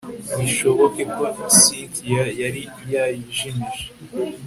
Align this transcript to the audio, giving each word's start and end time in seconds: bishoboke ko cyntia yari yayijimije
bishoboke 0.39 1.01
ko 1.15 1.23
cyntia 1.57 2.23
yari 2.41 2.63
yayijimije 2.93 3.85